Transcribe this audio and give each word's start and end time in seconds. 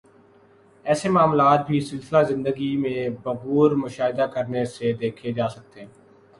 ایسے 0.85 1.09
معاملات 1.09 1.65
بھی 1.67 1.79
سلسلہ 1.81 2.23
زندگی 2.29 2.75
میں 2.77 3.07
بغور 3.23 3.71
مشاہدہ 3.77 4.25
کرنے 4.33 4.65
سے 4.67 4.93
دیکھے 5.01 5.31
جا 5.33 5.49
سکتے 5.49 5.81
ہیں 5.81 5.87